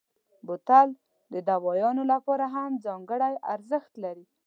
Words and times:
بوتل 0.47 0.87
د 1.33 1.35
دوایانو 1.49 2.03
لپاره 2.13 2.45
هم 2.55 2.71
ځانګړی 2.85 3.33
جوړښت 3.43 3.93
لري. 4.03 4.25